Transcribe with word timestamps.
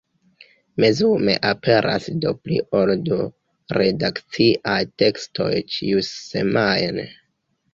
Mezume 0.83 1.35
aperas 1.49 2.07
do 2.23 2.31
pli 2.45 2.57
ol 2.79 2.93
du 3.09 3.19
redakciaj 3.79 4.81
tekstoj 5.03 5.51
ĉiusemajne. 5.77 7.07